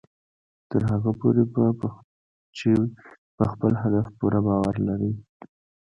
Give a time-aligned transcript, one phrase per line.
[0.69, 1.43] تر هغه پورې
[2.57, 2.71] چې
[3.37, 5.13] په خپل هدف پوره باور لرئ